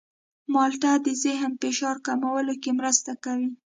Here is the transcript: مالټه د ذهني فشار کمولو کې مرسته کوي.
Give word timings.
مالټه 0.53 0.91
د 1.05 1.07
ذهني 1.23 1.55
فشار 1.61 1.95
کمولو 2.07 2.53
کې 2.61 2.71
مرسته 2.79 3.11
کوي. 3.23 3.49